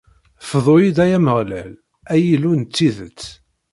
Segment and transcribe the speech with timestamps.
[0.49, 1.71] Fdu-yi-d, ay Ameɣlal,
[2.13, 3.21] ay Illu n tidet!